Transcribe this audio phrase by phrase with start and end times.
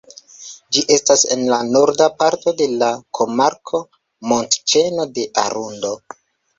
[0.77, 3.85] Ĝi estas en la norda parto de la komarko
[4.35, 5.99] Montĉeno de Arundo.